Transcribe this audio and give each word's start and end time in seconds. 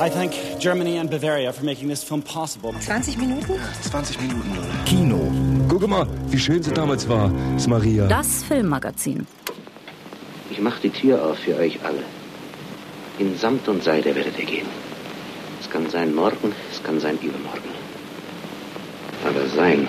I 0.00 0.10
thank 0.10 0.32
Germany 0.58 0.98
and 0.98 1.08
Bavaria 1.08 1.52
for 1.52 1.64
making 1.64 1.88
this 1.88 2.02
film 2.02 2.20
possible. 2.20 2.72
20 2.72 3.16
Minuten? 3.16 3.60
20 3.82 4.20
Minuten? 4.20 4.84
Kino. 4.84 5.32
Guck 5.68 5.88
mal, 5.88 6.08
wie 6.30 6.38
schön 6.38 6.62
sie 6.62 6.72
damals 6.72 7.08
war, 7.08 7.30
ist 7.56 7.68
Maria. 7.68 8.08
Das 8.08 8.42
Filmmagazin. 8.42 9.24
Ich 10.50 10.60
mach 10.60 10.80
die 10.80 10.90
Tür 10.90 11.24
auf 11.24 11.38
für 11.38 11.56
euch 11.56 11.78
alle. 11.84 12.02
In 13.20 13.38
Samt 13.38 13.68
und 13.68 13.84
Seide 13.84 14.16
werdet 14.16 14.36
ihr 14.36 14.46
gehen. 14.46 14.66
Es 15.60 15.70
kann 15.70 15.88
sein 15.88 16.12
morgen, 16.12 16.52
es 16.72 16.82
kann 16.82 16.98
sein 16.98 17.16
übermorgen. 17.18 17.70
Aber 19.24 19.46
sein 19.48 19.86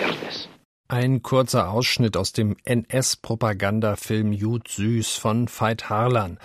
wird 0.00 0.16
es. 0.28 0.48
Ein 0.88 1.22
kurzer 1.22 1.70
Ausschnitt 1.70 2.16
aus 2.16 2.32
dem 2.32 2.56
NS-Propagandafilm 2.64 4.32
Jud 4.32 4.66
Süß 4.66 5.14
von 5.14 5.48
Veit 5.48 5.88
Harlan. 5.88 6.38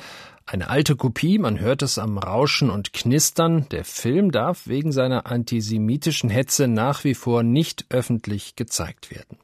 Eine 0.48 0.70
alte 0.70 0.96
Kopie, 0.96 1.40
man 1.40 1.60
hört 1.60 1.82
es 1.82 1.98
am 1.98 2.20
Rauschen 2.20 2.70
und 2.70 2.94
Knistern. 2.94 3.68
Der 3.72 3.84
Film 3.84 4.32
darf 4.32 4.68
wegen 4.68 4.92
seiner 4.92 5.26
antisemitischen 5.26 6.30
Hetze 6.30 6.68
nach 6.68 7.04
wie 7.04 7.16
vor 7.16 7.42
nicht 7.42 7.86
öffentlich 7.90 8.56
gezeigt 8.56 9.10
werden. 9.10 9.40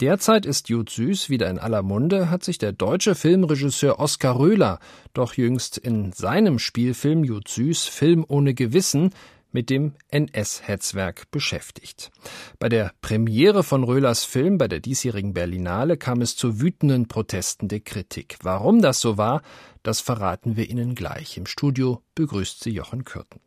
Derzeit 0.00 0.46
ist 0.46 0.70
Jud 0.70 0.88
Süß 0.88 1.28
wieder 1.28 1.50
in 1.50 1.58
aller 1.58 1.82
Munde, 1.82 2.30
hat 2.30 2.42
sich 2.42 2.56
der 2.56 2.72
deutsche 2.72 3.14
Filmregisseur 3.14 3.98
Oskar 3.98 4.38
Röhler 4.38 4.78
doch 5.12 5.34
jüngst 5.34 5.76
in 5.76 6.12
seinem 6.12 6.58
Spielfilm 6.58 7.22
Jud 7.22 7.46
Süß 7.46 7.84
Film 7.84 8.24
ohne 8.26 8.54
Gewissen 8.54 9.12
mit 9.52 9.70
dem 9.70 9.94
NS-Hetzwerk 10.08 11.30
beschäftigt. 11.30 12.10
Bei 12.58 12.68
der 12.68 12.92
Premiere 13.00 13.62
von 13.62 13.84
Röhlers 13.84 14.24
Film 14.24 14.58
bei 14.58 14.68
der 14.68 14.80
diesjährigen 14.80 15.32
Berlinale 15.32 15.96
kam 15.96 16.20
es 16.20 16.36
zu 16.36 16.60
wütenden 16.60 17.08
Protesten 17.08 17.68
der 17.68 17.80
Kritik. 17.80 18.38
Warum 18.42 18.82
das 18.82 19.00
so 19.00 19.18
war, 19.18 19.42
das 19.82 20.00
verraten 20.00 20.56
wir 20.56 20.68
Ihnen 20.68 20.94
gleich. 20.94 21.36
Im 21.36 21.46
Studio 21.46 22.02
begrüßt 22.14 22.62
Sie 22.62 22.70
Jochen 22.70 23.04
Kürten. 23.04 23.40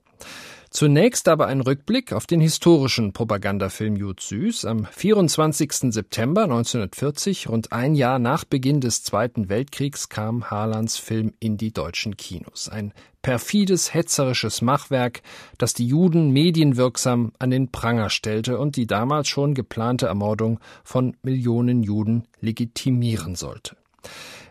Zunächst 0.76 1.28
aber 1.28 1.46
ein 1.46 1.62
Rückblick 1.62 2.14
auf 2.14 2.26
den 2.26 2.42
historischen 2.42 3.14
Propagandafilm 3.14 3.96
Jud 3.96 4.20
Süß. 4.20 4.66
Am 4.66 4.86
24. 4.86 5.94
September 5.94 6.46
1940, 6.46 7.48
rund 7.48 7.72
ein 7.72 7.94
Jahr 7.94 8.18
nach 8.18 8.44
Beginn 8.44 8.82
des 8.82 9.04
Zweiten 9.04 9.50
Weltkriegs, 9.50 10.10
kam 10.10 10.50
Harlands 10.50 10.98
Film 10.98 11.34
in 11.40 11.58
die 11.58 11.72
deutschen 11.72 12.18
Kinos. 12.18 12.70
Ein 12.70 12.92
perfides, 13.22 13.94
hetzerisches 13.94 14.64
Machwerk, 14.64 15.22
das 15.60 15.76
die 15.76 15.86
Juden 15.86 16.32
medienwirksam 16.32 17.34
an 17.38 17.52
den 17.52 17.72
Pranger 17.72 18.10
stellte 18.10 18.58
und 18.58 18.76
die 18.76 18.88
damals 18.88 19.28
schon 19.28 19.54
geplante 19.54 20.08
Ermordung 20.08 20.60
von 20.84 21.16
Millionen 21.22 21.84
Juden 21.84 22.24
legitimieren 22.42 23.36
sollte. 23.36 23.78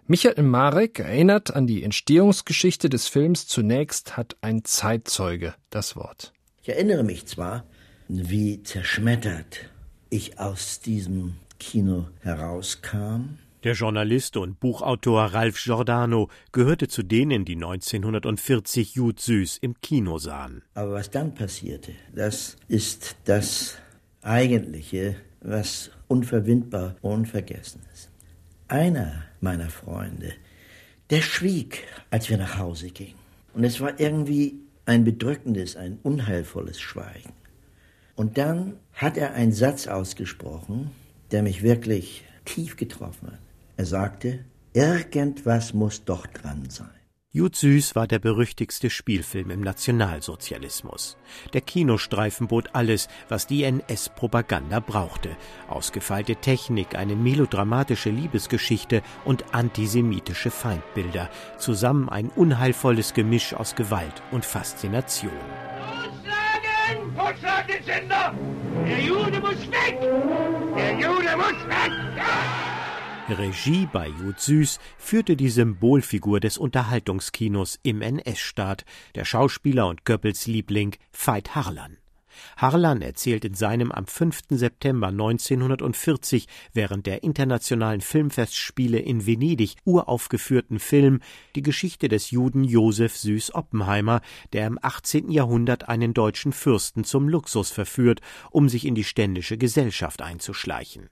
Michael 0.06 0.42
Marek 0.42 0.98
erinnert 0.98 1.55
an 1.55 1.67
die 1.67 1.83
Entstehungsgeschichte 1.83 2.89
des 2.89 3.08
Films. 3.08 3.47
Zunächst 3.47 4.17
hat 4.17 4.36
ein 4.41 4.64
Zeitzeuge 4.64 5.55
das 5.70 5.94
Wort. 5.97 6.33
Ich 6.62 6.69
erinnere 6.69 7.05
mich 7.05 7.27
zwar, 7.27 7.64
wie 8.09 8.62
zerschmettert 8.62 9.70
ich 10.11 10.39
aus 10.39 10.81
diesem 10.81 11.36
Kino 11.59 12.09
herauskam. 12.20 13.39
Der 13.64 13.75
Journalist 13.75 14.36
und 14.36 14.59
Buchautor 14.59 15.27
Ralf 15.27 15.62
Giordano 15.62 16.28
gehörte 16.50 16.89
zu 16.89 17.05
denen, 17.05 17.44
die 17.44 17.55
1940 17.55 18.97
Jud 18.97 19.20
Süß 19.20 19.59
im 19.59 19.81
Kino 19.81 20.19
sahen. 20.19 20.62
Aber 20.75 20.94
was 20.94 21.11
dann 21.11 21.33
passierte, 21.34 21.92
das 22.12 22.56
ist 22.66 23.14
das 23.25 23.78
Eigentliche, 24.20 25.14
was 25.41 25.92
unverwindbar 26.09 26.97
unvergessen 27.03 27.83
ist. 27.94 28.11
Einer 28.73 29.25
meiner 29.42 29.69
Freunde, 29.69 30.33
der 31.11 31.20
schwieg, 31.20 31.84
als 32.09 32.31
wir 32.31 32.39
nach 32.39 32.56
Hause 32.56 32.89
gingen. 32.89 33.19
Und 33.53 33.65
es 33.65 33.83
war 33.83 34.01
irgendwie 34.01 34.61
ein 34.87 35.05
bedrückendes, 35.05 35.77
ein 35.77 35.98
unheilvolles 36.03 36.81
Schweigen. 36.81 37.34
Und 38.17 38.39
dann 38.39 38.77
hat 38.95 39.19
er 39.19 39.34
einen 39.34 39.53
Satz 39.53 39.89
ausgesprochen, 39.89 40.91
der 41.33 41.43
mich 41.43 41.62
wirklich 41.62 42.25
tief 42.47 42.77
getroffen 42.77 43.33
hat. 43.33 43.41
Er 43.77 43.84
sagte, 43.84 44.38
irgendwas 44.72 45.75
muss 45.75 46.06
doch 46.06 46.27
dran 46.27 46.71
sein. 46.71 46.89
Jud 47.34 47.56
Süß 47.56 47.94
war 47.94 48.06
der 48.06 48.19
berüchtigste 48.19 48.91
Spielfilm 48.91 49.48
im 49.48 49.62
Nationalsozialismus. 49.62 51.16
Der 51.54 51.62
Kinostreifen 51.62 52.47
bot 52.47 52.69
alles, 52.75 53.09
was 53.31 53.47
die 53.47 53.65
NS-Propaganda 53.65 54.81
brauchte. 54.81 55.34
Ausgefeilte 55.66 56.37
Technik, 56.37 56.94
eine 56.94 57.16
melodramatische 57.16 58.10
Liebesgeschichte 58.10 59.00
und 59.25 59.54
antisemitische 59.54 60.50
Feindbilder. 60.50 61.31
Zusammen 61.56 62.10
ein 62.10 62.28
unheilvolles 62.28 63.15
Gemisch 63.15 63.54
aus 63.54 63.76
Gewalt 63.76 64.22
und 64.31 64.44
Faszination. 64.44 65.32
Totschlagen! 65.78 67.16
Totschlag 67.16 67.66
den 67.66 67.82
Sender! 67.82 68.34
Der 68.87 69.00
Jude 69.00 69.41
muss 69.41 69.71
weg! 69.71 69.98
Der 70.76 70.92
Jude 70.98 71.37
muss 71.38 71.66
weg! 71.66 71.92
Ja! 72.15 72.72
Regie 73.28 73.87
bei 73.93 74.09
Jud 74.09 74.41
Süß 74.41 74.81
führte 74.99 75.37
die 75.37 75.49
Symbolfigur 75.49 76.41
des 76.41 76.59
Unterhaltungskinos 76.59 77.78
im 77.84 78.03
NS-Staat, 78.03 78.84
der 79.15 79.25
Schauspieler 79.25 79.87
und 79.87 80.05
Goebbels 80.05 80.49
Liebling 80.49 80.97
Veit 81.12 81.55
Harlan. 81.55 81.99
Harlan 82.56 83.00
erzählt 83.00 83.44
in 83.44 83.55
seinem 83.55 83.93
am 83.93 84.06
5. 84.06 84.41
September 84.50 85.09
1940 85.09 86.49
während 86.72 87.06
der 87.06 87.22
internationalen 87.22 88.00
Filmfestspiele 88.00 88.99
in 88.99 89.25
Venedig 89.25 89.77
uraufgeführten 89.84 90.81
Film 90.81 91.21
die 91.54 91.62
Geschichte 91.62 92.09
des 92.09 92.33
Juden 92.33 92.65
Josef 92.65 93.16
Süß 93.16 93.54
Oppenheimer, 93.54 94.21
der 94.53 94.66
im 94.66 94.78
18. 94.83 95.31
Jahrhundert 95.31 95.89
einen 95.89 96.12
deutschen 96.12 96.53
Fürsten 96.53 97.04
zum 97.04 97.28
Luxus 97.28 97.71
verführt, 97.71 98.21
um 98.50 98.69
sich 98.69 98.84
in 98.84 98.97
die 98.97 99.04
ständische 99.04 99.59
Gesellschaft 99.59 100.22
einzuschleichen. 100.22 101.09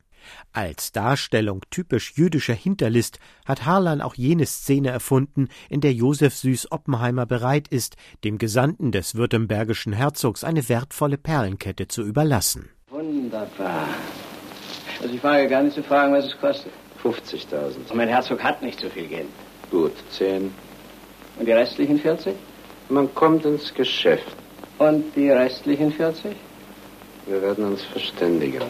Als 0.53 0.93
Darstellung 0.93 1.63
typisch 1.71 2.13
jüdischer 2.17 2.55
Hinterlist 2.55 3.19
hat 3.45 3.67
Harlan 3.67 4.01
auch 4.01 4.15
jene 4.15 4.47
Szene 4.47 4.91
erfunden, 4.91 5.49
in 5.69 5.81
der 5.81 5.93
Josef 5.93 6.35
Süß 6.35 6.73
Oppenheimer 6.73 7.27
bereit 7.27 7.69
ist, 7.69 7.97
dem 8.25 8.39
Gesandten 8.39 8.93
des 8.93 9.15
württembergischen 9.15 9.93
Herzogs 9.93 10.45
eine 10.45 10.69
wertvolle 10.69 11.19
Perlenkette 11.19 11.89
zu 11.89 12.03
überlassen. 12.03 12.71
Wunderbar. 12.89 13.89
Also 15.01 15.15
ich 15.15 15.23
wage 15.23 15.49
gar 15.49 15.63
nicht 15.63 15.75
zu 15.75 15.83
fragen, 15.83 16.13
was 16.13 16.27
es 16.27 16.39
kostet. 16.39 16.73
50.000. 17.03 17.95
Mein 17.95 18.09
Herzog 18.09 18.43
hat 18.43 18.63
nicht 18.63 18.81
so 18.81 18.89
viel 18.89 19.07
Geld. 19.07 19.29
Gut, 19.71 19.93
10. 20.11 20.53
Und 21.39 21.47
die 21.47 21.53
restlichen 21.53 21.99
40? 21.99 22.35
Man 22.91 23.15
kommt 23.15 23.45
ins 23.45 23.73
Geschäft. 23.73 24.37
Und 24.79 25.15
die 25.17 25.31
restlichen 25.31 25.93
40? 25.93 26.37
Wir 27.27 27.41
werden 27.41 27.65
uns 27.65 27.83
verständigen. 27.83 28.63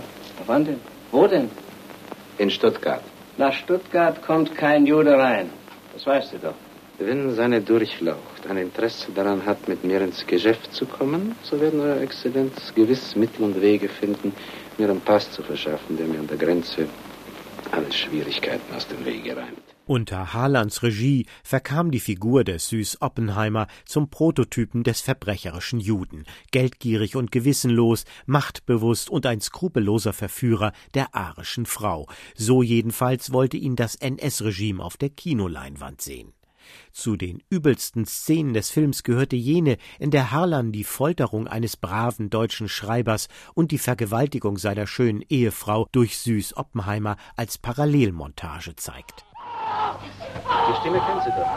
Wann 0.46 0.64
denn? 0.64 0.80
Wo 1.12 1.26
denn? 1.26 1.50
In 2.38 2.50
Stuttgart. 2.50 3.02
Nach 3.36 3.52
Stuttgart 3.52 4.22
kommt 4.22 4.54
kein 4.54 4.86
Jude 4.86 5.16
rein. 5.16 5.50
Das 5.92 6.06
weißt 6.06 6.34
du 6.34 6.38
doch. 6.38 6.54
Wenn 6.98 7.34
seine 7.34 7.62
Durchlaucht 7.62 8.46
ein 8.48 8.58
Interesse 8.58 9.10
daran 9.12 9.44
hat, 9.46 9.66
mit 9.66 9.82
mir 9.84 10.02
ins 10.02 10.26
Geschäft 10.26 10.72
zu 10.74 10.84
kommen, 10.84 11.34
so 11.42 11.58
werden 11.58 11.80
Eure 11.80 12.00
Exzellenz 12.00 12.74
gewiss 12.74 13.16
Mittel 13.16 13.44
und 13.44 13.60
Wege 13.60 13.88
finden, 13.88 14.34
mir 14.76 14.90
einen 14.90 15.00
Pass 15.00 15.32
zu 15.32 15.42
verschaffen, 15.42 15.96
der 15.96 16.06
mir 16.06 16.20
an 16.20 16.26
der 16.26 16.36
Grenze 16.36 16.86
alle 17.72 17.90
Schwierigkeiten 17.90 18.74
aus 18.74 18.86
dem 18.86 19.04
Wege 19.04 19.34
räumt. 19.34 19.69
Unter 19.90 20.34
Harlands 20.34 20.84
Regie 20.84 21.26
verkam 21.42 21.90
die 21.90 21.98
Figur 21.98 22.44
des 22.44 22.68
Süß 22.68 23.02
Oppenheimer 23.02 23.66
zum 23.84 24.08
Prototypen 24.08 24.84
des 24.84 25.00
verbrecherischen 25.00 25.80
Juden, 25.80 26.26
geldgierig 26.52 27.16
und 27.16 27.32
gewissenlos, 27.32 28.04
machtbewusst 28.24 29.10
und 29.10 29.26
ein 29.26 29.40
skrupelloser 29.40 30.12
Verführer 30.12 30.70
der 30.94 31.16
arischen 31.16 31.66
Frau. 31.66 32.06
So 32.36 32.62
jedenfalls 32.62 33.32
wollte 33.32 33.56
ihn 33.56 33.74
das 33.74 33.96
NS-Regime 33.96 34.80
auf 34.80 34.96
der 34.96 35.10
Kinoleinwand 35.10 36.00
sehen. 36.00 36.34
Zu 36.92 37.16
den 37.16 37.42
übelsten 37.50 38.06
Szenen 38.06 38.54
des 38.54 38.70
Films 38.70 39.02
gehörte 39.02 39.34
jene, 39.34 39.76
in 39.98 40.12
der 40.12 40.30
Harlan 40.30 40.70
die 40.70 40.84
Folterung 40.84 41.48
eines 41.48 41.76
braven 41.76 42.30
deutschen 42.30 42.68
Schreibers 42.68 43.26
und 43.54 43.72
die 43.72 43.78
Vergewaltigung 43.78 44.56
seiner 44.56 44.86
schönen 44.86 45.24
Ehefrau 45.28 45.88
durch 45.90 46.18
Süß 46.18 46.56
Oppenheimer 46.56 47.16
als 47.34 47.58
Parallelmontage 47.58 48.76
zeigt. 48.76 49.24
Die 50.70 50.76
Stimme 50.76 51.00
kennen 51.00 51.20
Sie 51.24 51.30
doch. 51.30 51.50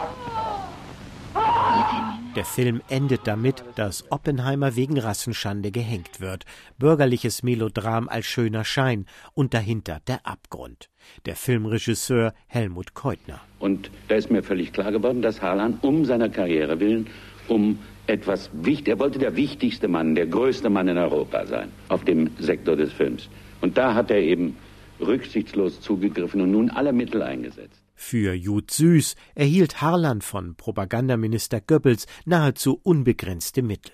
Der 2.34 2.44
Film 2.44 2.80
endet 2.88 3.28
damit, 3.28 3.62
dass 3.76 4.10
Oppenheimer 4.10 4.74
wegen 4.74 4.98
Rassenschande 4.98 5.70
gehängt 5.70 6.20
wird. 6.20 6.44
Bürgerliches 6.78 7.44
Melodram 7.44 8.08
als 8.08 8.26
schöner 8.26 8.64
Schein 8.64 9.06
und 9.34 9.54
dahinter 9.54 10.00
der 10.08 10.26
Abgrund. 10.26 10.90
Der 11.26 11.36
Filmregisseur 11.36 12.34
Helmut 12.48 12.94
Keutner. 12.94 13.40
Und 13.60 13.88
da 14.08 14.16
ist 14.16 14.32
mir 14.32 14.42
völlig 14.42 14.72
klar 14.72 14.90
geworden, 14.90 15.22
dass 15.22 15.40
Harlan 15.40 15.78
um 15.82 16.04
seiner 16.04 16.28
Karriere 16.28 16.80
willen, 16.80 17.06
um 17.46 17.78
etwas 18.08 18.50
wichtig, 18.52 18.88
er 18.88 18.98
wollte 18.98 19.20
der 19.20 19.36
wichtigste 19.36 19.86
Mann, 19.86 20.16
der 20.16 20.26
größte 20.26 20.70
Mann 20.70 20.88
in 20.88 20.98
Europa 20.98 21.46
sein, 21.46 21.70
auf 21.88 22.04
dem 22.04 22.30
Sektor 22.40 22.74
des 22.74 22.92
Films. 22.92 23.28
Und 23.60 23.78
da 23.78 23.94
hat 23.94 24.10
er 24.10 24.18
eben 24.18 24.56
rücksichtslos 25.00 25.80
zugegriffen 25.80 26.40
und 26.40 26.50
nun 26.50 26.68
alle 26.68 26.92
Mittel 26.92 27.22
eingesetzt. 27.22 27.83
Für 27.94 28.34
Jud 28.34 28.70
Süß 28.70 29.14
erhielt 29.34 29.80
Harlan 29.80 30.20
von 30.20 30.56
Propagandaminister 30.56 31.60
Goebbels 31.60 32.06
nahezu 32.24 32.80
unbegrenzte 32.82 33.62
Mittel. 33.62 33.92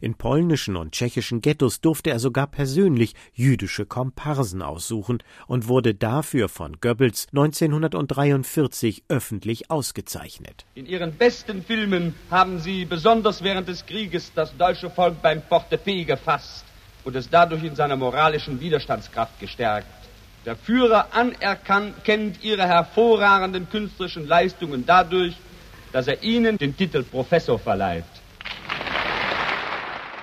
In 0.00 0.14
polnischen 0.14 0.76
und 0.76 0.92
tschechischen 0.92 1.40
Ghettos 1.40 1.80
durfte 1.80 2.10
er 2.10 2.18
sogar 2.18 2.46
persönlich 2.46 3.14
jüdische 3.32 3.86
Komparsen 3.86 4.62
aussuchen 4.62 5.22
und 5.46 5.68
wurde 5.68 5.94
dafür 5.94 6.48
von 6.48 6.78
Goebbels 6.80 7.26
1943 7.32 9.04
öffentlich 9.08 9.70
ausgezeichnet. 9.70 10.64
In 10.74 10.86
ihren 10.86 11.12
besten 11.12 11.62
Filmen 11.62 12.14
haben 12.30 12.58
sie 12.58 12.84
besonders 12.84 13.42
während 13.42 13.68
des 13.68 13.84
Krieges 13.86 14.32
das 14.34 14.56
deutsche 14.56 14.90
Volk 14.90 15.20
beim 15.22 15.42
Portepee 15.42 16.04
gefasst 16.04 16.64
und 17.04 17.16
es 17.16 17.28
dadurch 17.28 17.64
in 17.64 17.74
seiner 17.74 17.96
moralischen 17.96 18.60
Widerstandskraft 18.60 19.38
gestärkt. 19.40 20.01
Der 20.44 20.56
Führer 20.56 21.14
anerkennt 21.14 22.42
ihre 22.42 22.66
hervorragenden 22.66 23.68
künstlerischen 23.68 24.26
Leistungen 24.26 24.84
dadurch, 24.84 25.36
dass 25.92 26.08
er 26.08 26.22
ihnen 26.22 26.58
den 26.58 26.76
Titel 26.76 27.04
Professor 27.04 27.58
verleiht. 27.58 28.04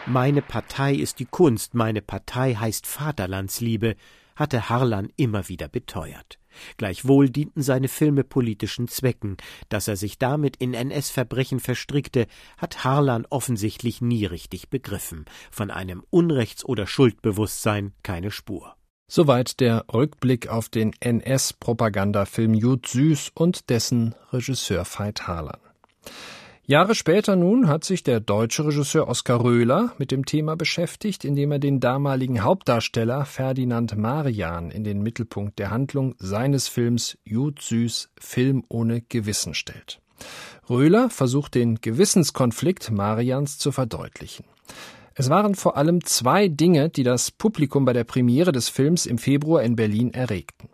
Meine 0.05 0.41
Partei 0.41 0.93
ist 0.95 1.19
die 1.19 1.25
Kunst, 1.25 1.73
meine 1.73 2.01
Partei 2.01 2.55
heißt 2.55 2.87
Vaterlandsliebe, 2.87 3.95
hatte 4.35 4.69
Harlan 4.69 5.09
immer 5.15 5.47
wieder 5.47 5.67
beteuert. 5.67 6.39
Gleichwohl 6.77 7.29
dienten 7.29 7.61
seine 7.61 7.87
Filme 7.87 8.23
politischen 8.23 8.87
Zwecken. 8.87 9.37
Dass 9.69 9.87
er 9.87 9.95
sich 9.95 10.17
damit 10.17 10.57
in 10.57 10.73
NS-Verbrechen 10.73 11.59
verstrickte, 11.59 12.25
hat 12.57 12.83
Harlan 12.83 13.25
offensichtlich 13.29 14.01
nie 14.01 14.25
richtig 14.25 14.69
begriffen. 14.69 15.25
Von 15.51 15.71
einem 15.71 16.03
Unrechts- 16.09 16.65
oder 16.65 16.87
Schuldbewusstsein 16.87 17.93
keine 18.01 18.31
Spur. 18.31 18.75
Soweit 19.11 19.59
der 19.59 19.85
Rückblick 19.91 20.49
auf 20.49 20.69
den 20.69 20.93
NS-Propagandafilm 20.99 22.53
Jud 22.53 22.87
Süß 22.87 23.31
und 23.33 23.71
dessen 23.71 24.13
Regisseur 24.31 24.85
Veit 24.85 25.27
Harlan. 25.27 25.57
Jahre 26.67 26.93
später 26.93 27.35
nun 27.35 27.67
hat 27.67 27.83
sich 27.83 28.03
der 28.03 28.19
deutsche 28.19 28.67
Regisseur 28.67 29.07
Oskar 29.07 29.43
Röhler 29.43 29.93
mit 29.97 30.11
dem 30.11 30.27
Thema 30.27 30.55
beschäftigt, 30.55 31.25
indem 31.25 31.51
er 31.53 31.57
den 31.57 31.79
damaligen 31.79 32.43
Hauptdarsteller 32.43 33.25
Ferdinand 33.25 33.97
Marian 33.97 34.69
in 34.69 34.83
den 34.83 35.01
Mittelpunkt 35.01 35.57
der 35.57 35.71
Handlung 35.71 36.13
seines 36.19 36.67
Films 36.67 37.17
Jud 37.23 37.63
Süß 37.63 38.11
Film 38.19 38.63
ohne 38.69 39.01
Gewissen 39.01 39.55
stellt. 39.55 40.01
Röhler 40.69 41.09
versucht 41.09 41.55
den 41.55 41.81
Gewissenskonflikt 41.81 42.91
Marians 42.91 43.57
zu 43.57 43.71
verdeutlichen. 43.71 44.45
Es 45.19 45.29
waren 45.29 45.53
vor 45.53 45.75
allem 45.75 46.05
zwei 46.05 46.47
Dinge, 46.47 46.87
die 46.87 47.03
das 47.03 47.29
Publikum 47.29 47.83
bei 47.83 47.91
der 47.91 48.05
Premiere 48.05 48.53
des 48.53 48.69
Films 48.69 49.05
im 49.05 49.17
Februar 49.17 49.61
in 49.63 49.75
Berlin 49.75 50.13
erregten. 50.13 50.69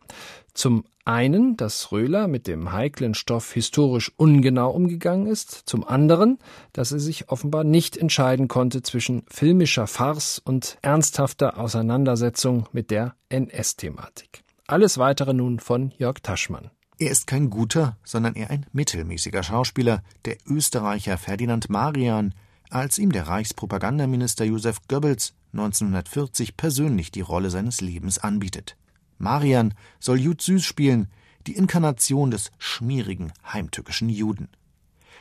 Zum 0.53 0.85
einen, 1.03 1.57
dass 1.57 1.91
Röhler 1.91 2.27
mit 2.27 2.45
dem 2.45 2.71
heiklen 2.71 3.15
Stoff 3.15 3.53
historisch 3.53 4.11
ungenau 4.17 4.69
umgegangen 4.69 5.25
ist, 5.25 5.63
zum 5.65 5.83
anderen, 5.83 6.37
dass 6.73 6.91
er 6.91 6.99
sich 6.99 7.29
offenbar 7.29 7.63
nicht 7.63 7.97
entscheiden 7.97 8.47
konnte 8.47 8.83
zwischen 8.83 9.23
filmischer 9.29 9.87
Farce 9.87 10.37
und 10.37 10.77
ernsthafter 10.83 11.57
Auseinandersetzung 11.57 12.67
mit 12.71 12.91
der 12.91 13.15
NS-Thematik. 13.29 14.43
Alles 14.67 14.99
weitere 14.99 15.33
nun 15.33 15.59
von 15.59 15.91
Jörg 15.97 16.19
Taschmann. 16.21 16.69
Er 16.99 17.09
ist 17.09 17.25
kein 17.25 17.49
guter, 17.49 17.97
sondern 18.03 18.35
eher 18.35 18.51
ein 18.51 18.67
mittelmäßiger 18.73 19.41
Schauspieler, 19.41 20.03
der 20.25 20.37
Österreicher 20.45 21.17
Ferdinand 21.17 21.67
Marian, 21.67 22.35
als 22.75 22.97
ihm 22.97 23.13
der 23.13 23.27
Reichspropagandaminister 23.27 24.43
Josef 24.43 24.79
Goebbels 24.89 25.33
1940 25.53 26.57
persönlich 26.57 27.09
die 27.09 27.21
Rolle 27.21 27.49
seines 27.49 27.79
Lebens 27.79 28.19
anbietet. 28.19 28.75
Marian 29.17 29.73
soll 30.01 30.19
Jud 30.19 30.41
Süß 30.41 30.61
spielen, 30.65 31.07
die 31.47 31.55
Inkarnation 31.55 32.31
des 32.31 32.51
schmierigen, 32.57 33.31
heimtückischen 33.53 34.09
Juden. 34.09 34.49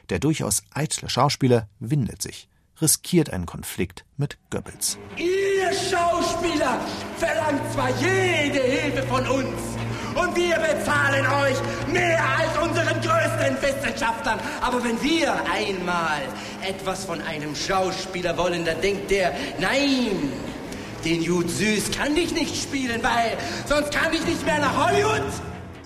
Der 0.09 0.19
durchaus 0.19 0.65
eitle 0.73 1.09
Schauspieler 1.09 1.69
windet 1.79 2.23
sich, 2.23 2.49
riskiert 2.81 3.31
einen 3.31 3.47
Konflikt 3.47 4.05
mit 4.17 4.37
Goebbels. 4.50 4.99
Ihr 5.17 5.73
Schauspieler 5.73 6.81
verlangt 7.19 7.73
zwar 7.73 7.91
jede 8.00 8.62
Hilfe 8.62 9.03
von 9.05 9.29
uns, 9.29 9.74
und 10.14 10.37
wir 10.37 10.56
bezahlen 10.56 11.26
euch 11.26 11.93
mehr 11.93 12.22
als 12.38 12.56
unseren 12.58 13.00
größten 13.00 13.56
Wissenschaftlern. 13.61 14.38
Aber 14.61 14.82
wenn 14.84 15.00
wir 15.02 15.34
einmal 15.50 16.22
etwas 16.62 17.05
von 17.05 17.20
einem 17.22 17.55
Schauspieler 17.55 18.37
wollen, 18.37 18.64
dann 18.64 18.81
denkt 18.81 19.11
der, 19.11 19.32
nein, 19.58 20.32
den 21.05 21.22
Jud 21.22 21.50
Süß 21.50 21.90
kann 21.90 22.16
ich 22.16 22.32
nicht 22.32 22.56
spielen, 22.56 23.02
weil 23.02 23.37
sonst 23.66 23.93
kann 23.93 24.12
ich 24.12 24.25
nicht 24.25 24.44
mehr 24.44 24.58
nach 24.58 24.87
Hollywood. 24.87 25.22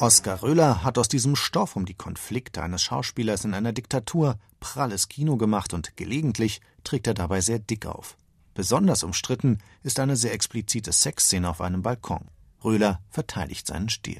Oskar 0.00 0.42
Röhler 0.44 0.84
hat 0.84 0.96
aus 0.96 1.08
diesem 1.08 1.34
Stoff 1.34 1.75
um 1.75 1.84
die 1.84 1.94
Konflikte 1.94 2.62
eines 2.62 2.82
Schauspielers 2.82 3.44
in 3.44 3.52
einer 3.52 3.72
Diktatur 3.72 4.38
pralles 4.60 5.08
Kino 5.08 5.36
gemacht 5.36 5.75
und 5.75 5.96
gelegentlich 5.96 6.60
trägt 6.84 7.08
er 7.08 7.14
dabei 7.14 7.40
sehr 7.40 7.58
dick 7.58 7.86
auf. 7.86 8.16
Besonders 8.54 9.02
umstritten 9.02 9.58
ist 9.82 9.98
eine 9.98 10.16
sehr 10.16 10.32
explizite 10.32 10.92
Sexszene 10.92 11.48
auf 11.48 11.60
einem 11.60 11.82
Balkon. 11.82 12.28
Röhler 12.64 13.00
verteidigt 13.10 13.66
seinen 13.66 13.88
Stil. 13.88 14.19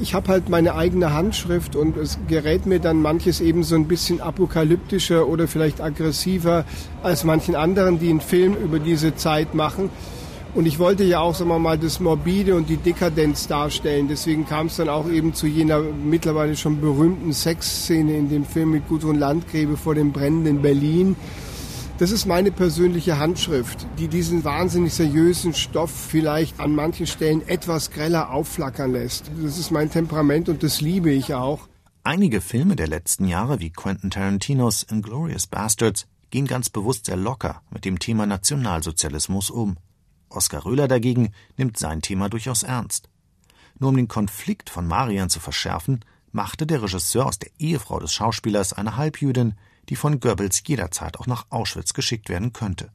Ich 0.00 0.14
habe 0.14 0.28
halt 0.28 0.48
meine 0.48 0.74
eigene 0.74 1.12
Handschrift 1.12 1.74
und 1.74 1.96
es 1.96 2.18
gerät 2.28 2.66
mir 2.66 2.78
dann 2.78 3.02
manches 3.02 3.40
eben 3.40 3.64
so 3.64 3.74
ein 3.74 3.88
bisschen 3.88 4.20
apokalyptischer 4.20 5.26
oder 5.26 5.48
vielleicht 5.48 5.80
aggressiver 5.80 6.64
als 7.02 7.24
manchen 7.24 7.56
anderen, 7.56 7.98
die 7.98 8.10
einen 8.10 8.20
Film 8.20 8.54
über 8.54 8.78
diese 8.78 9.16
Zeit 9.16 9.54
machen. 9.54 9.90
Und 10.54 10.66
ich 10.66 10.78
wollte 10.78 11.04
ja 11.04 11.20
auch, 11.20 11.34
sagen 11.34 11.50
wir 11.50 11.58
mal, 11.58 11.78
das 11.78 12.00
Morbide 12.00 12.54
und 12.54 12.68
die 12.68 12.78
Dekadenz 12.78 13.48
darstellen. 13.48 14.08
Deswegen 14.08 14.46
kam 14.46 14.66
es 14.66 14.76
dann 14.76 14.88
auch 14.88 15.08
eben 15.08 15.34
zu 15.34 15.46
jener 15.46 15.80
mittlerweile 15.80 16.56
schon 16.56 16.80
berühmten 16.80 17.32
Sexszene 17.32 18.16
in 18.16 18.30
dem 18.30 18.44
Film 18.44 18.70
mit 18.70 18.88
Gudrun 18.88 19.16
Landgräbe 19.16 19.76
vor 19.76 19.94
dem 19.94 20.12
brennenden 20.12 20.62
Berlin. 20.62 21.16
Das 21.98 22.12
ist 22.12 22.26
meine 22.26 22.52
persönliche 22.52 23.18
Handschrift, 23.18 23.84
die 23.98 24.06
diesen 24.06 24.44
wahnsinnig 24.44 24.94
seriösen 24.94 25.52
Stoff 25.52 25.90
vielleicht 25.90 26.60
an 26.60 26.72
manchen 26.72 27.08
Stellen 27.08 27.46
etwas 27.48 27.90
greller 27.90 28.30
aufflackern 28.30 28.92
lässt. 28.92 29.32
Das 29.42 29.58
ist 29.58 29.72
mein 29.72 29.90
Temperament 29.90 30.48
und 30.48 30.62
das 30.62 30.80
liebe 30.80 31.10
ich 31.10 31.34
auch. 31.34 31.66
Einige 32.04 32.40
Filme 32.40 32.76
der 32.76 32.86
letzten 32.86 33.26
Jahre 33.26 33.58
wie 33.58 33.70
Quentin 33.70 34.10
Tarantinos 34.10 34.84
Inglourious 34.84 35.48
Bastards 35.48 36.06
gehen 36.30 36.46
ganz 36.46 36.70
bewusst 36.70 37.06
sehr 37.06 37.16
locker 37.16 37.62
mit 37.70 37.84
dem 37.84 37.98
Thema 37.98 38.26
Nationalsozialismus 38.26 39.50
um. 39.50 39.76
Oskar 40.28 40.66
Röhler 40.66 40.86
dagegen 40.86 41.32
nimmt 41.56 41.78
sein 41.78 42.00
Thema 42.00 42.28
durchaus 42.28 42.62
ernst. 42.62 43.08
Nur 43.80 43.90
um 43.90 43.96
den 43.96 44.06
Konflikt 44.06 44.70
von 44.70 44.86
Marian 44.86 45.30
zu 45.30 45.40
verschärfen, 45.40 46.04
machte 46.30 46.64
der 46.64 46.80
Regisseur 46.80 47.26
aus 47.26 47.40
der 47.40 47.50
Ehefrau 47.58 47.98
des 47.98 48.12
Schauspielers 48.12 48.72
eine 48.72 48.96
Halbjüdin, 48.96 49.54
die 49.88 49.96
von 49.96 50.20
Goebbels 50.20 50.62
jederzeit 50.66 51.18
auch 51.18 51.26
nach 51.26 51.46
Auschwitz 51.50 51.92
geschickt 51.92 52.28
werden 52.28 52.52
könnte. 52.52 52.90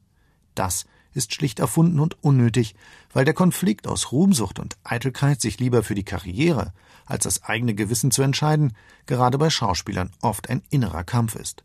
Das 0.55 0.85
ist 1.13 1.33
schlicht 1.33 1.59
erfunden 1.59 1.99
und 1.99 2.23
unnötig, 2.23 2.75
weil 3.13 3.25
der 3.25 3.33
Konflikt 3.33 3.87
aus 3.87 4.11
Ruhmsucht 4.11 4.59
und 4.59 4.77
Eitelkeit, 4.83 5.41
sich 5.41 5.59
lieber 5.59 5.83
für 5.83 5.95
die 5.95 6.03
Karriere 6.03 6.73
als 7.05 7.25
das 7.25 7.43
eigene 7.43 7.75
Gewissen 7.75 8.11
zu 8.11 8.21
entscheiden, 8.21 8.73
gerade 9.05 9.37
bei 9.37 9.49
Schauspielern 9.49 10.11
oft 10.21 10.49
ein 10.49 10.63
innerer 10.69 11.03
Kampf 11.03 11.35
ist. 11.35 11.63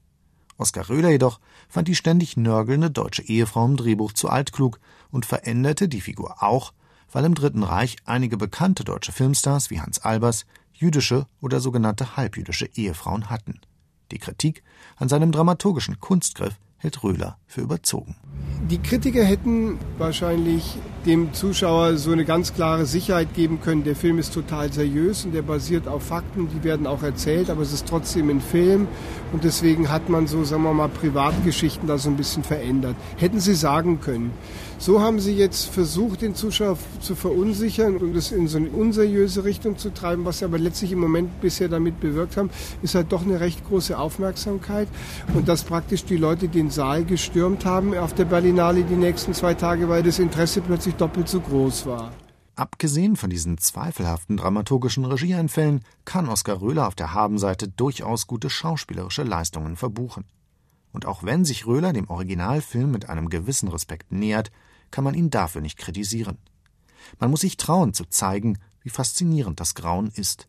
Oskar 0.57 0.89
Röhler 0.89 1.11
jedoch 1.11 1.39
fand 1.69 1.89
die 1.89 1.95
ständig 1.95 2.37
nörgelnde 2.37 2.91
deutsche 2.91 3.23
Ehefrau 3.23 3.65
im 3.65 3.77
Drehbuch 3.77 4.13
zu 4.13 4.29
altklug 4.29 4.81
und 5.11 5.25
veränderte 5.25 5.89
die 5.89 6.01
Figur 6.01 6.43
auch, 6.43 6.73
weil 7.13 7.25
im 7.25 7.35
Dritten 7.35 7.63
Reich 7.63 7.97
einige 8.05 8.37
bekannte 8.37 8.85
deutsche 8.85 9.13
Filmstars 9.13 9.71
wie 9.71 9.81
Hans 9.81 10.01
Albers 10.01 10.45
jüdische 10.73 11.27
oder 11.41 11.61
sogenannte 11.61 12.17
halbjüdische 12.17 12.69
Ehefrauen 12.75 13.31
hatten. 13.31 13.61
Die 14.11 14.19
Kritik 14.19 14.63
an 14.97 15.09
seinem 15.09 15.33
dramaturgischen 15.33 16.01
Kunstgriff 16.01 16.59
hält 16.79 17.03
Röhler 17.03 17.37
für 17.47 17.61
überzogen. 17.61 18.17
Die 18.71 18.79
Kritiker 18.79 19.25
hätten 19.25 19.79
wahrscheinlich 19.99 20.77
dem 21.07 21.33
Zuschauer 21.33 21.97
so 21.97 22.13
eine 22.13 22.25
ganz 22.25 22.55
klare 22.55 22.85
Sicherheit 22.85 23.33
geben 23.35 23.61
können, 23.61 23.85
der 23.85 23.97
Film 23.97 24.19
ist 24.19 24.35
total 24.35 24.73
seriös 24.73 25.25
und 25.25 25.33
der 25.33 25.43
basiert 25.43 25.89
auf 25.89 26.03
Fakten, 26.03 26.49
die 26.49 26.65
werden 26.65 26.87
auch 26.87 27.03
erzählt, 27.03 27.51
aber 27.51 27.63
es 27.63 27.73
ist 27.73 27.87
trotzdem 27.87 28.29
ein 28.29 28.41
Film 28.41 28.89
und 29.33 29.45
deswegen 29.45 29.91
hat 29.91 30.09
man 30.09 30.27
so, 30.27 30.45
sagen 30.45 30.65
wir 30.65 30.75
mal, 30.75 30.89
Privatgeschichten 30.89 31.87
da 31.89 31.99
so 31.99 32.11
ein 32.11 32.17
bisschen 32.17 32.43
verändert. 32.45 32.97
Hätten 33.17 33.41
sie 33.41 33.55
sagen 33.55 34.01
können. 34.01 34.33
So 34.81 35.01
haben 35.01 35.19
sie 35.19 35.35
jetzt 35.35 35.67
versucht, 35.67 36.23
den 36.23 36.37
Zuschauer 36.37 36.79
zu 37.01 37.17
verunsichern 37.17 37.97
und 37.97 38.15
es 38.15 38.31
in 38.31 38.47
so 38.47 38.59
eine 38.59 38.69
unseriöse 38.69 39.43
Richtung 39.43 39.77
zu 39.77 39.93
treiben. 39.93 40.25
Was 40.25 40.39
sie 40.39 40.45
aber 40.45 40.59
letztlich 40.59 40.93
im 40.93 41.01
Moment 41.01 41.41
bisher 41.41 41.69
damit 41.69 41.99
bewirkt 41.99 42.37
haben, 42.37 42.51
ist 42.83 42.95
halt 42.95 43.11
doch 43.11 43.23
eine 43.23 43.41
recht 43.41 43.67
große 43.67 43.99
Aufmerksamkeit 43.99 44.87
und 45.35 45.49
dass 45.49 45.65
praktisch 45.65 46.05
die 46.05 46.17
Leute 46.17 46.47
den 46.47 46.68
Saal 46.71 47.05
gestürmt 47.05 47.65
haben 47.65 47.97
auf 47.97 48.15
der 48.15 48.25
Berlinale 48.25 48.85
die 48.85 48.97
nächsten 48.97 49.35
zwei 49.35 49.55
Tage, 49.55 49.89
weil 49.89 50.03
das 50.03 50.19
Interesse 50.19 50.61
plötzlich 50.61 50.95
doppelt 50.95 51.29
so 51.29 51.41
groß 51.41 51.87
war. 51.87 52.13
Abgesehen 52.57 53.15
von 53.15 53.31
diesen 53.31 53.59
zweifelhaften 53.59 54.37
dramaturgischen 54.37 55.05
Regieeinfällen 55.05 55.85
kann 56.05 56.29
Oskar 56.29 56.61
Röhler 56.61 56.89
auf 56.89 56.97
der 56.97 57.15
Habenseite 57.15 57.69
durchaus 57.69 58.27
gute 58.27 58.51
schauspielerische 58.51 59.23
Leistungen 59.23 59.77
verbuchen. 59.77 60.25
Und 60.93 61.07
auch 61.07 61.23
wenn 61.23 61.45
sich 61.45 61.67
Röhler 61.67 61.93
dem 61.93 62.09
Originalfilm 62.09 62.91
mit 62.91 63.09
einem 63.09 63.29
gewissen 63.29 63.69
Respekt 63.69 64.11
nähert, 64.11 64.51
kann 64.91 65.05
man 65.05 65.15
ihn 65.15 65.31
dafür 65.31 65.61
nicht 65.61 65.79
kritisieren. 65.79 66.39
Man 67.21 67.31
muss 67.31 67.43
sich 67.43 67.57
trauen 67.57 67.95
zu 67.95 68.07
zeigen, 68.07 68.59
wie 68.83 68.91
faszinierend 68.91 69.61
das 69.61 69.75
Grauen 69.75 70.11
ist. 70.15 70.49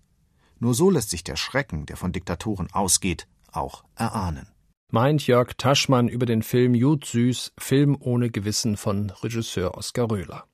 Nur 0.59 0.73
so 0.73 0.89
lässt 0.89 1.11
sich 1.11 1.23
der 1.23 1.35
Schrecken, 1.35 1.85
der 1.85 1.97
von 1.97 2.11
Diktatoren 2.11 2.71
ausgeht, 2.71 3.27
auch 3.51 3.83
erahnen. 3.95 4.47
Meint 4.91 5.27
Jörg 5.27 5.53
Taschmann 5.55 6.07
über 6.07 6.25
den 6.25 6.41
Film 6.41 6.73
Jud 6.73 7.05
Süß, 7.05 7.53
Film 7.59 7.95
ohne 7.99 8.31
Gewissen 8.31 8.75
von 8.75 9.11
Regisseur 9.21 9.77
Oskar 9.77 10.09
Röhler. 10.09 10.45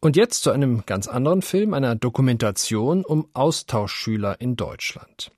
Und 0.00 0.16
jetzt 0.16 0.42
zu 0.42 0.50
einem 0.50 0.84
ganz 0.84 1.08
anderen 1.08 1.40
Film, 1.40 1.72
einer 1.72 1.94
Dokumentation 1.94 3.06
um 3.06 3.28
Austauschschüler 3.32 4.38
in 4.42 4.56
Deutschland. 4.56 5.32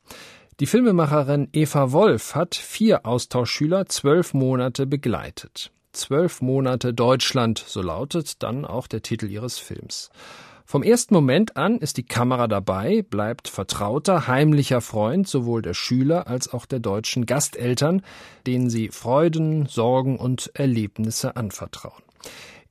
Die 0.58 0.66
Filmemacherin 0.66 1.48
Eva 1.52 1.92
Wolf 1.92 2.34
hat 2.34 2.56
vier 2.56 3.06
Austauschschüler 3.06 3.86
zwölf 3.86 4.34
Monate 4.34 4.86
begleitet. 4.86 5.70
Zwölf 5.92 6.40
Monate 6.40 6.94
Deutschland, 6.94 7.62
so 7.64 7.80
lautet 7.80 8.42
dann 8.42 8.64
auch 8.64 8.88
der 8.88 9.02
Titel 9.02 9.30
ihres 9.30 9.58
Films. 9.58 10.10
Vom 10.66 10.82
ersten 10.82 11.12
Moment 11.12 11.56
an 11.58 11.78
ist 11.78 11.98
die 11.98 12.06
Kamera 12.06 12.48
dabei, 12.48 13.02
bleibt 13.02 13.48
vertrauter, 13.48 14.26
heimlicher 14.26 14.80
Freund 14.80 15.28
sowohl 15.28 15.60
der 15.60 15.74
Schüler 15.74 16.26
als 16.26 16.52
auch 16.52 16.64
der 16.64 16.80
deutschen 16.80 17.26
Gasteltern, 17.26 18.02
denen 18.46 18.70
sie 18.70 18.88
Freuden, 18.88 19.66
Sorgen 19.66 20.18
und 20.18 20.50
Erlebnisse 20.54 21.36
anvertrauen. 21.36 22.02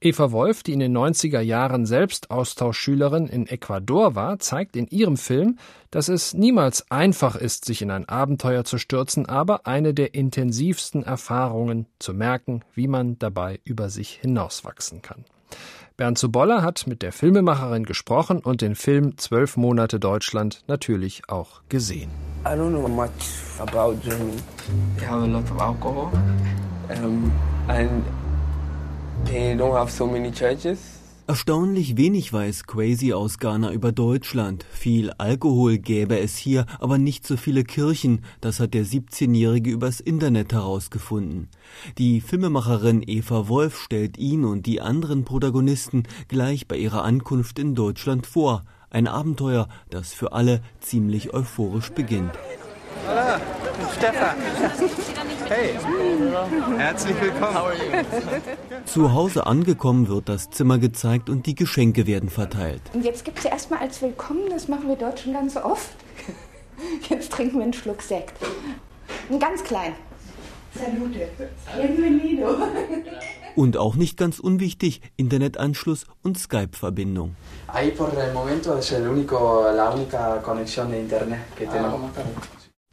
Eva 0.01 0.33
Wolf, 0.33 0.63
die 0.63 0.73
in 0.73 0.79
den 0.79 0.97
90er 0.97 1.39
Jahren 1.39 1.85
selbst 1.85 2.29
Austauschschülerin 2.29 3.27
in 3.27 3.47
Ecuador 3.47 4.15
war, 4.15 4.37
zeigt 4.39 4.75
in 4.75 4.87
ihrem 4.87 5.15
Film, 5.15 5.57
dass 5.91 6.09
es 6.09 6.33
niemals 6.33 6.91
einfach 6.91 7.37
ist, 7.37 7.63
sich 7.63 7.81
in 7.81 7.91
ein 7.91 8.09
Abenteuer 8.09 8.65
zu 8.65 8.79
stürzen, 8.79 9.27
aber 9.27 9.65
eine 9.65 9.93
der 9.93 10.13
intensivsten 10.13 11.03
Erfahrungen 11.03 11.85
zu 11.99 12.13
merken, 12.13 12.65
wie 12.73 12.87
man 12.87 13.17
dabei 13.17 13.61
über 13.63 13.89
sich 13.89 14.15
hinauswachsen 14.15 15.01
kann. 15.01 15.23
Bernd 15.95 16.17
Zuboller 16.17 16.63
hat 16.63 16.87
mit 16.87 17.01
der 17.01 17.11
Filmemacherin 17.11 17.83
gesprochen 17.85 18.39
und 18.39 18.61
den 18.61 18.75
Film 18.75 19.17
Zwölf 19.17 19.57
Monate 19.57 19.99
Deutschland 19.99 20.63
natürlich 20.67 21.29
auch 21.29 21.61
gesehen. 21.69 22.09
I 22.45 22.49
don't 22.49 22.69
know 22.69 22.87
much 22.87 23.09
about 23.59 23.95
Germany. 24.03 24.37
They 24.97 25.05
have 25.05 25.23
a 25.23 25.27
lot 25.27 25.49
of 25.51 25.61
alcohol. 25.61 26.11
Um, 26.89 27.31
and 27.67 28.03
They 29.25 29.55
don't 29.55 29.75
have 29.75 29.89
so 29.89 30.05
many 30.05 30.31
churches. 30.31 30.99
Erstaunlich 31.25 31.95
wenig 31.95 32.33
weiß 32.33 32.65
Crazy 32.65 33.13
aus 33.13 33.37
Ghana 33.39 33.71
über 33.71 33.93
Deutschland. 33.93 34.65
Viel 34.69 35.09
Alkohol 35.11 35.77
gäbe 35.77 36.19
es 36.19 36.35
hier, 36.35 36.65
aber 36.79 36.97
nicht 36.97 37.25
so 37.25 37.37
viele 37.37 37.63
Kirchen. 37.63 38.25
Das 38.41 38.59
hat 38.59 38.73
der 38.73 38.85
17-Jährige 38.85 39.71
übers 39.71 40.01
Internet 40.01 40.51
herausgefunden. 40.51 41.47
Die 41.97 42.19
Filmemacherin 42.19 43.01
Eva 43.07 43.47
Wolf 43.47 43.79
stellt 43.79 44.17
ihn 44.17 44.43
und 44.43 44.65
die 44.65 44.81
anderen 44.81 45.23
Protagonisten 45.23 46.03
gleich 46.27 46.67
bei 46.67 46.75
ihrer 46.75 47.05
Ankunft 47.05 47.57
in 47.57 47.73
Deutschland 47.73 48.27
vor. 48.27 48.65
Ein 48.89 49.07
Abenteuer, 49.07 49.69
das 49.89 50.11
für 50.11 50.33
alle 50.33 50.61
ziemlich 50.81 51.33
euphorisch 51.33 51.91
beginnt. 51.91 52.33
Hola, 53.73 53.89
Stefan. 53.97 54.35
Hey, 55.47 55.75
herzlich 56.77 57.15
willkommen. 57.19 57.73
Zu 58.85 59.13
Hause 59.13 59.47
angekommen 59.47 60.07
wird 60.07 60.29
das 60.29 60.49
Zimmer 60.49 60.77
gezeigt 60.77 61.29
und 61.29 61.45
die 61.45 61.55
Geschenke 61.55 62.05
werden 62.05 62.29
verteilt. 62.29 62.81
Und 62.93 63.03
jetzt 63.03 63.25
gibt 63.25 63.39
es 63.39 63.45
erstmal 63.45 63.79
als 63.79 64.01
Willkommen, 64.01 64.49
das 64.49 64.67
machen 64.67 64.87
wir 64.87 64.95
Deutschen 64.95 65.33
ganz 65.33 65.57
oft. 65.57 65.89
Jetzt 67.09 67.31
trinken 67.31 67.57
wir 67.57 67.63
einen 67.63 67.73
Schluck 67.73 68.01
Sekt. 68.01 68.33
Ein 69.29 69.39
ganz 69.39 69.63
klein. 69.63 69.93
Salute. 70.73 71.29
Bienvenido. 71.79 72.57
Und 73.55 73.77
auch 73.77 73.95
nicht 73.95 74.17
ganz 74.17 74.39
unwichtig, 74.39 75.01
Internetanschluss 75.15 76.07
und 76.23 76.37
Skype-Verbindung. 76.37 77.35
Ahí 77.67 77.91
por 77.91 78.09
el 78.17 78.33
momento 78.33 78.75
es 78.77 78.91
el 78.91 79.07
único, 79.07 79.71
la 79.75 79.91
única 79.91 80.41
conexión 80.41 80.89
de 80.89 80.99
internet 80.99 81.41
que 81.55 81.67
tenemos. 81.67 82.01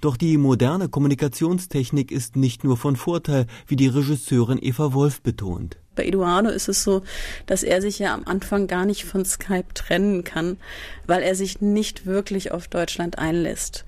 Doch 0.00 0.16
die 0.16 0.38
moderne 0.38 0.88
Kommunikationstechnik 0.88 2.10
ist 2.10 2.36
nicht 2.36 2.64
nur 2.64 2.76
von 2.76 2.96
Vorteil, 2.96 3.46
wie 3.66 3.76
die 3.76 3.88
Regisseurin 3.88 4.58
Eva 4.60 4.94
Wolf 4.94 5.20
betont. 5.20 5.76
Bei 5.94 6.06
Eduardo 6.06 6.48
ist 6.48 6.68
es 6.68 6.82
so, 6.82 7.02
dass 7.46 7.62
er 7.62 7.82
sich 7.82 7.98
ja 7.98 8.14
am 8.14 8.24
Anfang 8.24 8.66
gar 8.66 8.86
nicht 8.86 9.04
von 9.04 9.24
Skype 9.26 9.74
trennen 9.74 10.24
kann, 10.24 10.56
weil 11.06 11.22
er 11.22 11.34
sich 11.34 11.60
nicht 11.60 12.06
wirklich 12.06 12.52
auf 12.52 12.68
Deutschland 12.68 13.18
einlässt. 13.18 13.84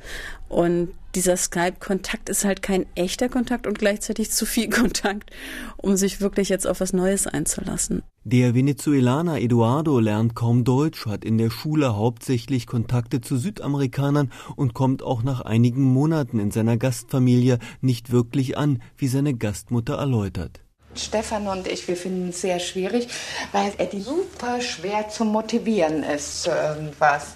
Und 0.49 0.90
dieser 1.14 1.37
Skype-Kontakt 1.37 2.28
ist 2.28 2.45
halt 2.45 2.62
kein 2.62 2.87
echter 2.95 3.28
Kontakt 3.28 3.66
und 3.66 3.78
gleichzeitig 3.78 4.31
zu 4.31 4.47
viel 4.47 4.69
Kontakt, 4.71 5.31
um 5.76 5.97
sich 5.97 6.21
wirklich 6.21 6.49
jetzt 6.49 6.66
auf 6.66 6.81
was 6.81 6.92
Neues 6.92 7.26
einzulassen. 7.26 8.02
Der 8.25 8.54
Venezuelaner 8.54 9.40
Eduardo 9.40 9.99
lernt 9.99 10.37
kaum 10.37 10.64
Deutsch, 10.64 11.07
hat 11.07 11.25
in 11.25 11.38
der 11.38 11.50
Schule 11.50 11.97
hauptsächlich 11.97 12.66
Kontakte 12.66 13.21
zu 13.21 13.37
Südamerikanern 13.37 14.33
und 14.54 14.75
kommt 14.75 15.02
auch 15.02 15.23
nach 15.23 15.40
einigen 15.40 15.83
Monaten 15.83 16.38
in 16.38 16.52
seiner 16.52 16.76
Gastfamilie 16.76 17.59
nicht 17.81 18.12
wirklich 18.12 18.57
an, 18.57 18.81
wie 18.97 19.09
seine 19.09 19.35
Gastmutter 19.35 19.95
erläutert. 19.95 20.61
Stefan 20.95 21.49
und 21.49 21.66
ich, 21.66 21.88
wir 21.88 21.97
finden 21.97 22.28
es 22.28 22.42
sehr 22.42 22.61
schwierig, 22.61 23.09
weil 23.50 23.73
er 23.78 23.87
die 23.87 24.02
super 24.02 24.61
schwer 24.61 25.09
zu 25.09 25.25
motivieren 25.25 26.02
ist 26.02 26.42
zu 26.42 26.50
irgendwas. 26.50 27.35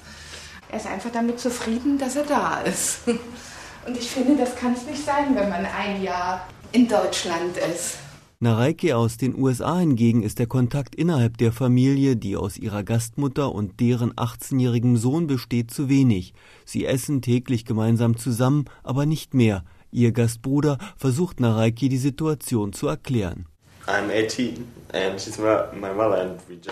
Er 0.71 0.79
ist 0.79 0.87
einfach 0.87 1.11
damit 1.11 1.41
zufrieden, 1.41 1.99
dass 1.99 2.17
er 2.17 2.25
da 2.25 2.61
ist. 2.61 3.01
Und 3.87 3.97
ich 3.97 4.09
finde, 4.09 4.37
das 4.37 4.57
kann 4.57 4.73
es 4.73 4.85
nicht 4.85 5.05
sein, 5.05 5.35
wenn 5.35 5.49
man 5.49 5.65
ein 5.65 6.03
Jahr 6.03 6.49
in 6.73 6.89
Deutschland 6.89 7.57
ist. 7.57 7.99
Nareike 8.39 8.97
aus 8.97 9.17
den 9.17 9.35
USA 9.35 9.79
hingegen 9.79 10.23
ist 10.23 10.39
der 10.39 10.47
Kontakt 10.47 10.95
innerhalb 10.95 11.39
der 11.39 11.53
Familie, 11.53 12.17
die 12.17 12.37
aus 12.37 12.59
ihrer 12.59 12.83
Gastmutter 12.83 13.51
und 13.53 13.81
deren 13.81 14.13
18-jährigem 14.13 14.97
Sohn 14.97 15.27
besteht, 15.27 15.71
zu 15.71 15.89
wenig. 15.89 16.35
Sie 16.65 16.85
essen 16.85 17.23
täglich 17.23 17.65
gemeinsam 17.65 18.19
zusammen, 18.19 18.67
aber 18.83 19.07
nicht 19.07 19.33
mehr. 19.33 19.65
Ihr 19.91 20.13
Gastbruder 20.13 20.77
versucht 20.97 21.41
Nareike 21.41 21.89
die 21.89 21.97
Situation 21.97 22.75
zu 22.75 22.89
erklären. 22.89 23.47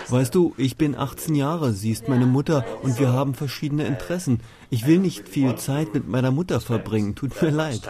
Weißt 0.09 0.35
du, 0.35 0.53
ich 0.57 0.77
bin 0.77 0.95
18 0.95 1.35
Jahre, 1.35 1.73
sie 1.73 1.91
ist 1.91 2.07
meine 2.07 2.25
Mutter 2.25 2.65
und 2.81 2.99
wir 2.99 3.13
haben 3.13 3.35
verschiedene 3.35 3.85
Interessen. 3.85 4.39
Ich 4.69 4.87
will 4.87 4.99
nicht 4.99 5.27
viel 5.29 5.55
Zeit 5.55 5.93
mit 5.93 6.07
meiner 6.07 6.31
Mutter 6.31 6.59
verbringen, 6.59 7.15
tut 7.15 7.41
mir 7.41 7.51
leid. 7.51 7.81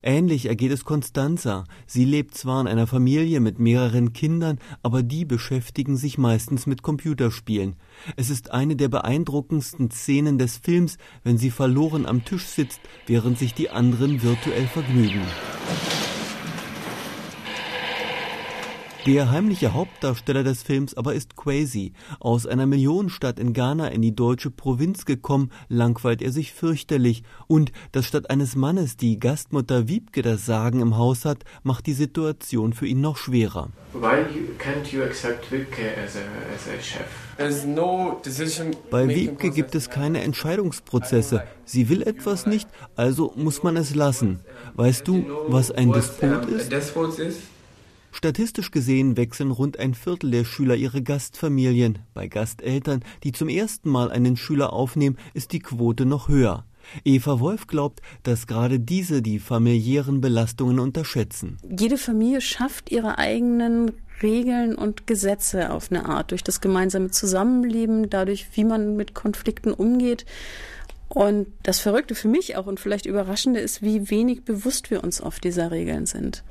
Ähnlich 0.00 0.46
ergeht 0.46 0.70
es 0.70 0.84
Constanza. 0.84 1.64
Sie 1.86 2.04
lebt 2.04 2.36
zwar 2.36 2.60
in 2.60 2.68
einer 2.68 2.86
Familie 2.86 3.40
mit 3.40 3.58
mehreren 3.58 4.12
Kindern, 4.12 4.60
aber 4.80 5.02
die 5.02 5.24
beschäftigen 5.24 5.96
sich 5.96 6.18
meistens 6.18 6.66
mit 6.66 6.82
Computerspielen. 6.82 7.74
Es 8.14 8.30
ist 8.30 8.52
eine 8.52 8.76
der 8.76 8.88
beeindruckendsten 8.88 9.90
Szenen 9.90 10.38
des 10.38 10.56
Films, 10.56 10.98
wenn 11.24 11.36
sie 11.36 11.50
verloren 11.50 12.06
am 12.06 12.24
Tisch 12.24 12.46
sitzt, 12.46 12.80
während 13.06 13.40
sich 13.40 13.54
die 13.54 13.70
anderen 13.70 14.22
virtuell 14.22 14.68
vergnügen. 14.68 15.22
Der 19.06 19.30
heimliche 19.30 19.74
Hauptdarsteller 19.74 20.42
des 20.42 20.62
Films 20.62 20.94
aber 20.94 21.14
ist 21.14 21.36
Quasi. 21.36 21.92
Aus 22.18 22.46
einer 22.46 22.66
Millionenstadt 22.66 23.38
in 23.38 23.52
Ghana 23.52 23.88
in 23.88 24.02
die 24.02 24.14
deutsche 24.14 24.50
Provinz 24.50 25.04
gekommen, 25.04 25.50
langweilt 25.68 26.20
er 26.20 26.32
sich 26.32 26.52
fürchterlich. 26.52 27.22
Und 27.46 27.70
dass 27.92 28.06
statt 28.06 28.28
eines 28.28 28.56
Mannes 28.56 28.96
die 28.96 29.18
Gastmutter 29.20 29.88
Wiebke 29.88 30.22
das 30.22 30.44
Sagen 30.46 30.80
im 30.80 30.96
Haus 30.96 31.24
hat, 31.24 31.44
macht 31.62 31.86
die 31.86 31.92
Situation 31.92 32.72
für 32.72 32.86
ihn 32.86 33.00
noch 33.00 33.16
schwerer. 33.16 33.70
Bei 38.90 39.08
Wiebke 39.08 39.50
gibt 39.50 39.74
es 39.74 39.90
keine 39.90 40.20
Entscheidungsprozesse. 40.22 41.44
Sie 41.64 41.88
will 41.88 42.02
etwas 42.02 42.46
nicht, 42.46 42.68
also 42.96 43.32
muss 43.36 43.62
man 43.62 43.76
es 43.76 43.94
lassen. 43.94 44.40
Weißt 44.74 45.06
du, 45.06 45.24
was 45.48 45.70
ein 45.70 45.92
Despot 45.92 47.18
ist? 47.18 47.42
Statistisch 48.18 48.72
gesehen 48.72 49.16
wechseln 49.16 49.52
rund 49.52 49.78
ein 49.78 49.94
Viertel 49.94 50.32
der 50.32 50.44
Schüler 50.44 50.74
ihre 50.74 51.02
Gastfamilien. 51.02 52.00
Bei 52.14 52.26
Gasteltern, 52.26 53.04
die 53.22 53.30
zum 53.30 53.48
ersten 53.48 53.88
Mal 53.90 54.10
einen 54.10 54.36
Schüler 54.36 54.72
aufnehmen, 54.72 55.16
ist 55.34 55.52
die 55.52 55.60
Quote 55.60 56.04
noch 56.04 56.26
höher. 56.26 56.64
Eva 57.04 57.38
Wolf 57.38 57.68
glaubt, 57.68 58.02
dass 58.24 58.48
gerade 58.48 58.80
diese 58.80 59.22
die 59.22 59.38
familiären 59.38 60.20
Belastungen 60.20 60.80
unterschätzen. 60.80 61.58
Jede 61.62 61.96
Familie 61.96 62.40
schafft 62.40 62.90
ihre 62.90 63.18
eigenen 63.18 63.92
Regeln 64.20 64.74
und 64.74 65.06
Gesetze 65.06 65.72
auf 65.72 65.92
eine 65.92 66.06
Art 66.06 66.32
durch 66.32 66.42
das 66.42 66.60
gemeinsame 66.60 67.12
Zusammenleben, 67.12 68.10
dadurch, 68.10 68.48
wie 68.54 68.64
man 68.64 68.96
mit 68.96 69.14
Konflikten 69.14 69.72
umgeht. 69.72 70.26
Und 71.08 71.46
das 71.62 71.78
Verrückte 71.78 72.16
für 72.16 72.26
mich 72.26 72.56
auch 72.56 72.66
und 72.66 72.80
vielleicht 72.80 73.06
Überraschende 73.06 73.60
ist, 73.60 73.80
wie 73.80 74.10
wenig 74.10 74.42
bewusst 74.42 74.90
wir 74.90 75.04
uns 75.04 75.20
auf 75.20 75.38
dieser 75.38 75.70
Regeln 75.70 76.06
sind 76.06 76.42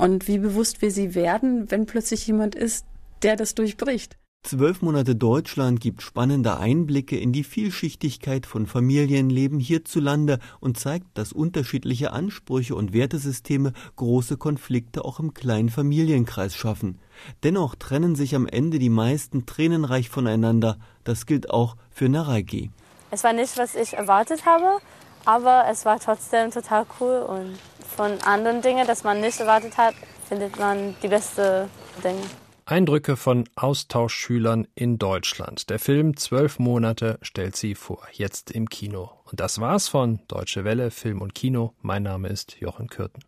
und 0.00 0.28
wie 0.28 0.38
bewusst 0.38 0.80
wir 0.80 0.90
sie 0.90 1.14
werden, 1.14 1.70
wenn 1.70 1.86
plötzlich 1.86 2.26
jemand 2.26 2.54
ist, 2.54 2.86
der 3.22 3.36
das 3.36 3.54
durchbricht. 3.54 4.16
Zwölf 4.42 4.80
Monate 4.80 5.14
Deutschland 5.14 5.80
gibt 5.80 6.00
spannende 6.00 6.58
Einblicke 6.58 7.18
in 7.18 7.30
die 7.30 7.44
Vielschichtigkeit 7.44 8.46
von 8.46 8.66
Familienleben 8.66 9.60
hierzulande 9.60 10.38
und 10.60 10.80
zeigt, 10.80 11.06
dass 11.12 11.34
unterschiedliche 11.34 12.12
Ansprüche 12.12 12.74
und 12.74 12.94
Wertesysteme 12.94 13.74
große 13.96 14.38
Konflikte 14.38 15.04
auch 15.04 15.20
im 15.20 15.34
kleinen 15.34 15.68
Familienkreis 15.68 16.56
schaffen. 16.56 16.98
Dennoch 17.42 17.74
trennen 17.74 18.14
sich 18.14 18.34
am 18.34 18.46
Ende 18.46 18.78
die 18.78 18.88
meisten 18.88 19.44
tränenreich 19.44 20.08
voneinander. 20.08 20.78
Das 21.04 21.26
gilt 21.26 21.50
auch 21.50 21.76
für 21.90 22.08
Naraigi. 22.08 22.70
Es 23.10 23.22
war 23.22 23.34
nicht, 23.34 23.58
was 23.58 23.74
ich 23.74 23.92
erwartet 23.92 24.46
habe, 24.46 24.78
aber 25.26 25.66
es 25.70 25.84
war 25.84 26.00
trotzdem 26.00 26.50
total 26.50 26.86
cool 26.98 27.18
und 27.28 27.58
von 27.96 28.20
anderen 28.22 28.62
Dingen, 28.62 28.86
dass 28.86 29.04
man 29.04 29.20
nicht 29.20 29.40
erwartet 29.40 29.76
hat, 29.76 29.94
findet 30.28 30.58
man 30.58 30.94
die 31.02 31.08
beste 31.08 31.68
Dinge. 32.02 32.22
Eindrücke 32.64 33.16
von 33.16 33.48
Austauschschülern 33.56 34.68
in 34.76 34.98
Deutschland. 34.98 35.70
Der 35.70 35.80
Film 35.80 36.16
Zwölf 36.16 36.60
Monate 36.60 37.18
stellt 37.20 37.56
sie 37.56 37.74
vor, 37.74 38.06
jetzt 38.12 38.52
im 38.52 38.68
Kino. 38.68 39.10
Und 39.24 39.40
das 39.40 39.60
war's 39.60 39.88
von 39.88 40.20
Deutsche 40.28 40.64
Welle, 40.64 40.92
Film 40.92 41.20
und 41.20 41.34
Kino. 41.34 41.74
Mein 41.80 42.04
Name 42.04 42.28
ist 42.28 42.60
Jochen 42.60 42.88
Kürten. 42.88 43.24